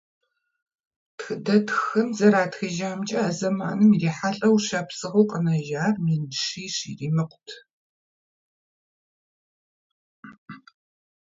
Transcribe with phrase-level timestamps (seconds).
[1.17, 7.49] Тхыдэтххэм зэратхыжамкӀэ, а зэманым ирихьэлӀэу шапсыгъыу къэнэжар мин щищ иримыкъут.